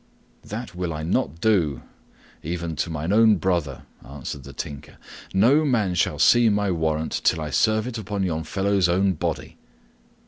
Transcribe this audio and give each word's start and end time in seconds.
"That 0.43 0.73
will 0.73 0.91
I 0.95 1.03
not 1.03 1.39
do, 1.41 1.83
even 2.41 2.75
to 2.77 2.89
mine 2.89 3.13
own 3.13 3.35
brother," 3.35 3.83
answered 4.03 4.41
the 4.45 4.51
Tinker. 4.51 4.97
"No 5.31 5.63
man 5.63 5.93
shall 5.93 6.17
see 6.17 6.49
my 6.49 6.71
warrant 6.71 7.21
till 7.23 7.39
I 7.39 7.51
serve 7.51 7.85
it 7.85 7.99
upon 7.99 8.23
yon 8.23 8.43
fellow's 8.43 8.89
own 8.89 9.13
body." 9.13 9.57